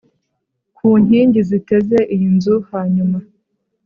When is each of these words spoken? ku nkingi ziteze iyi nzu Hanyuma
ku 0.75 0.87
nkingi 1.03 1.39
ziteze 1.49 1.99
iyi 2.13 2.29
nzu 2.35 2.55
Hanyuma 2.71 3.17